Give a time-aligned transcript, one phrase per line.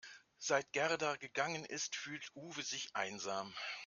[0.39, 3.53] Seit Gerda gegangen ist, fühlt Uwe sich einsam.